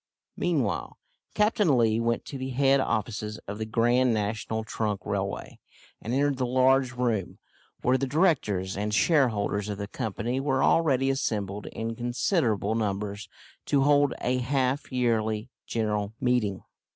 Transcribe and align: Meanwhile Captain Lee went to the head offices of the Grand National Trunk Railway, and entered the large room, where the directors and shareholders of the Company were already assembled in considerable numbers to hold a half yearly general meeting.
Meanwhile 0.35 0.97
Captain 1.35 1.77
Lee 1.77 1.99
went 1.99 2.25
to 2.25 2.39
the 2.39 2.49
head 2.49 2.79
offices 2.79 3.37
of 3.47 3.59
the 3.59 3.67
Grand 3.67 4.15
National 4.15 4.63
Trunk 4.63 5.05
Railway, 5.05 5.59
and 6.01 6.11
entered 6.11 6.37
the 6.37 6.47
large 6.47 6.93
room, 6.93 7.37
where 7.83 7.99
the 7.99 8.07
directors 8.07 8.75
and 8.75 8.95
shareholders 8.95 9.69
of 9.69 9.77
the 9.77 9.87
Company 9.87 10.39
were 10.39 10.63
already 10.63 11.11
assembled 11.11 11.67
in 11.67 11.95
considerable 11.95 12.73
numbers 12.73 13.29
to 13.67 13.83
hold 13.83 14.15
a 14.21 14.39
half 14.39 14.91
yearly 14.91 15.49
general 15.67 16.15
meeting. 16.19 16.63